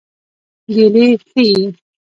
ګیلې 0.73 1.07
ښيي. 1.27 1.59